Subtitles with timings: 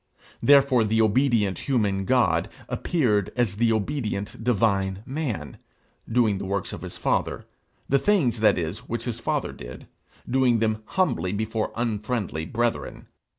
[0.41, 5.59] Therefore the obedient human God appeared as the obedient divine man,
[6.11, 7.45] doing the works of his father
[7.87, 9.85] the things, that is, which his father did
[10.27, 13.09] doing them humbly before unfriendly brethren.